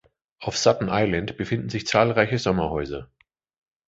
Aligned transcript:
Auf 0.39 0.57
Sutton 0.57 0.87
Island 0.89 1.37
befinden 1.37 1.69
sich 1.69 1.85
zahlreiche 1.85 2.39
Sommerhäuser. 2.39 3.11